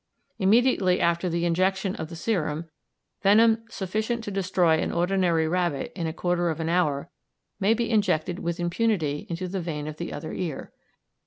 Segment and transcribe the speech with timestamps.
[0.39, 2.67] Immediately after the injection of the serum,
[3.21, 7.11] venom sufficient to destroy an ordinary rabbit in a quarter of an hour
[7.59, 10.71] may be injected with impunity into the vein of the other ear.